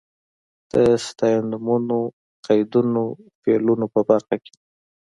د 0.71 0.73
ستاینومونو، 1.05 1.97
قیدونو، 2.47 3.03
فعلونو 3.43 3.85
په 3.93 4.01
برخه 4.09 4.35
کې. 4.43 4.53